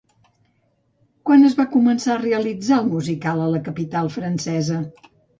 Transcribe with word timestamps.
Quan 1.29 1.43
es 1.49 1.55
va 1.59 1.65
començar 1.73 2.11
a 2.15 2.21
realitzar 2.23 2.79
el 2.83 2.89
musical 2.93 3.43
a 3.43 3.49
la 3.57 3.61
capital 3.67 4.09
francesa? 4.15 4.79